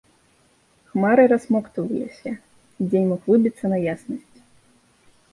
[0.93, 2.31] Хмары рассмоктваліся,
[2.79, 4.37] і дзень мог выбіцца на яснасць.